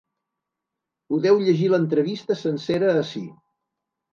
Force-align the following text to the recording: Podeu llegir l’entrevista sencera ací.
Podeu 1.13 1.37
llegir 1.49 1.69
l’entrevista 1.73 2.39
sencera 2.41 2.91
ací. 3.05 3.25